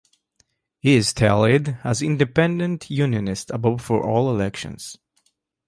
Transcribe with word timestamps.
He 0.79 0.95
is 0.95 1.13
tallied 1.13 1.77
as 1.83 2.01
Independent 2.01 2.89
Unionist 2.89 3.51
above 3.51 3.81
for 3.83 4.03
all 4.03 4.31
elections. 4.31 4.97